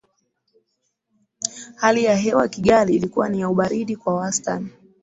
[1.75, 4.69] Hali ya hewa ya Kigali ilikuwa ni ya ubaridi kwa wastani